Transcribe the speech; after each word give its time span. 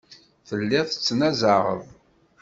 Telliḍ 0.47 0.85
tettnazaɛeḍ. 0.87 1.83